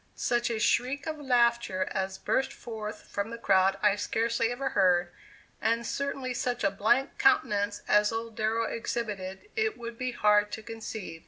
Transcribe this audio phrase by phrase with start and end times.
[0.15, 5.11] Such a shriek of laughter as burst forth from the crowd I scarcely ever heard,
[5.61, 10.63] and certainly such a blank countenance as old Darrow exhibited it would be hard to
[10.63, 11.19] conceive.